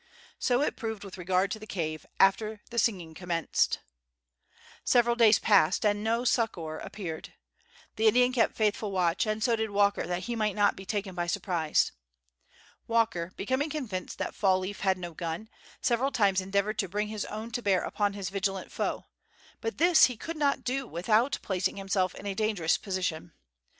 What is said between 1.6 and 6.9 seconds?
cave, after the singing commenced. Several days passed, and no succor